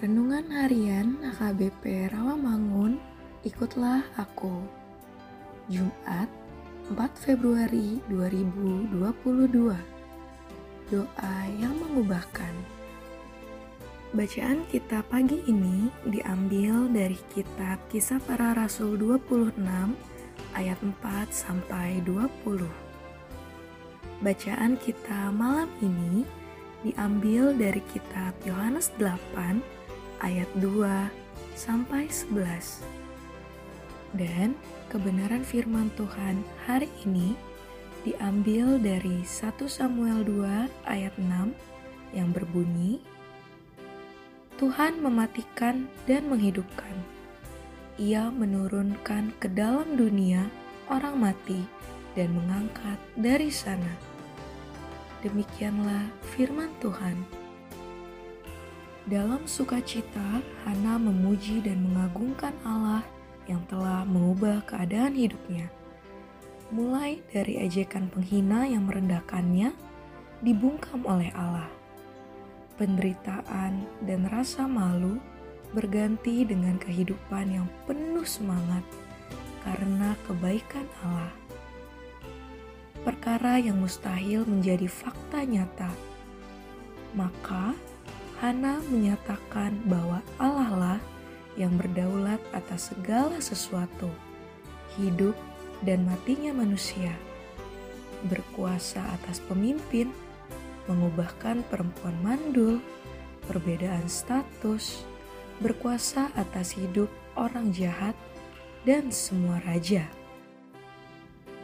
[0.00, 2.96] Renungan Harian AKBP Rawamangun,
[3.44, 4.64] ikutlah aku.
[5.68, 6.24] Jumat,
[6.88, 8.96] 4 Februari 2022.
[10.88, 12.56] Doa yang mengubahkan.
[14.16, 19.52] Bacaan kita pagi ini diambil dari kitab Kisah Para Rasul 26
[20.56, 22.64] ayat 4 sampai 20.
[24.24, 26.24] Bacaan kita malam ini
[26.88, 29.79] diambil dari kitab Yohanes 8
[30.24, 30.86] ayat 2
[31.56, 32.84] sampai 11.
[34.16, 34.56] Dan
[34.88, 37.36] kebenaran firman Tuhan hari ini
[38.02, 41.52] diambil dari 1 Samuel 2 ayat 6
[42.16, 42.98] yang berbunyi
[44.60, 46.92] Tuhan mematikan dan menghidupkan.
[47.96, 50.52] Ia menurunkan ke dalam dunia
[50.92, 51.64] orang mati
[52.12, 53.88] dan mengangkat dari sana.
[55.24, 57.39] Demikianlah firman Tuhan.
[59.08, 63.00] Dalam sukacita, Hana memuji dan mengagungkan Allah
[63.48, 65.72] yang telah mengubah keadaan hidupnya.
[66.68, 69.72] Mulai dari ejekan penghina yang merendahkannya,
[70.44, 71.72] dibungkam oleh Allah.
[72.76, 75.16] Penderitaan dan rasa malu
[75.72, 78.84] berganti dengan kehidupan yang penuh semangat
[79.64, 81.32] karena kebaikan Allah.
[83.00, 85.88] Perkara yang mustahil menjadi fakta nyata,
[87.16, 87.72] maka
[88.40, 91.00] Hana menyatakan bahwa Allah lah
[91.60, 94.08] yang berdaulat atas segala sesuatu,
[94.96, 95.36] hidup
[95.84, 97.12] dan matinya manusia,
[98.32, 100.08] berkuasa atas pemimpin,
[100.88, 102.80] mengubahkan perempuan mandul,
[103.44, 105.04] perbedaan status,
[105.60, 108.16] berkuasa atas hidup orang jahat,
[108.88, 110.08] dan semua raja.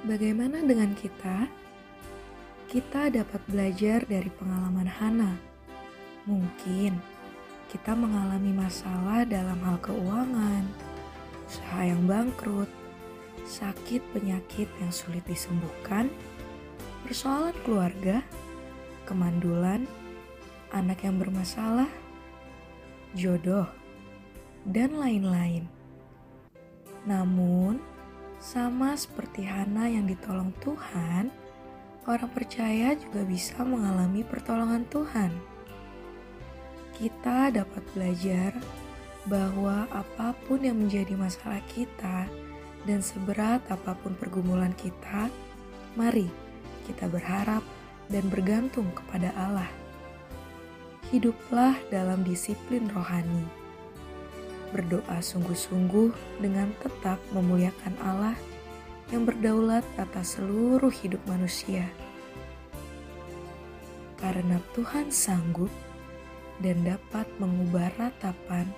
[0.05, 1.49] Bagaimana dengan kita?
[2.69, 5.46] Kita dapat belajar dari pengalaman Hana
[6.27, 6.99] Mungkin
[7.71, 10.67] kita mengalami masalah dalam hal keuangan,
[11.47, 12.67] usaha yang bangkrut,
[13.47, 16.11] sakit penyakit yang sulit disembuhkan,
[17.07, 18.27] persoalan keluarga,
[19.07, 19.87] kemandulan,
[20.75, 21.87] anak yang bermasalah,
[23.15, 23.71] jodoh,
[24.67, 25.71] dan lain-lain.
[27.07, 27.79] Namun,
[28.43, 31.31] sama seperti Hana yang ditolong Tuhan,
[32.11, 35.56] orang percaya juga bisa mengalami pertolongan Tuhan.
[36.97, 38.57] Kita dapat belajar
[39.29, 42.25] bahwa apa pun yang menjadi masalah kita
[42.89, 45.29] dan seberat apa pun pergumulan kita,
[45.93, 46.25] mari
[46.89, 47.61] kita berharap
[48.09, 49.69] dan bergantung kepada Allah.
[51.13, 53.45] Hiduplah dalam disiplin rohani.
[54.73, 58.35] Berdoa sungguh-sungguh dengan tetap memuliakan Allah
[59.13, 61.87] yang berdaulat atas seluruh hidup manusia.
[64.17, 65.71] Karena Tuhan sanggup
[66.61, 68.69] dan dapat mengubah ratapan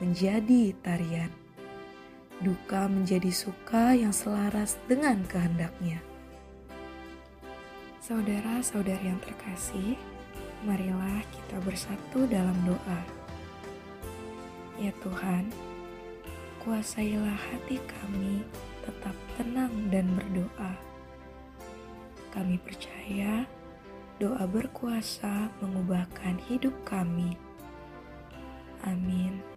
[0.00, 1.32] menjadi tarian.
[2.44, 6.04] Duka menjadi suka yang selaras dengan kehendaknya.
[8.04, 9.96] Saudara-saudari yang terkasih,
[10.62, 13.00] marilah kita bersatu dalam doa.
[14.76, 15.48] Ya Tuhan,
[16.60, 18.44] kuasailah hati kami
[18.84, 20.76] tetap tenang dan berdoa.
[22.36, 23.48] Kami percaya
[24.16, 27.36] doa berkuasa mengubahkan hidup kami.
[28.86, 29.55] Amin.